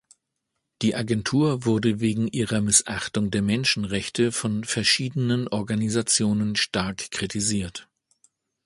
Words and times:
Die 0.81 0.95
Agentur 0.95 1.63
wurde 1.63 1.99
wegen 1.99 2.27
ihrer 2.27 2.59
Missachtung 2.59 3.29
der 3.29 3.43
Menschenrechte 3.43 4.31
von 4.31 4.63
verschiedenen 4.63 5.47
Organisationen 5.47 6.55
stark 6.55 7.11
kritisiert. 7.11 7.87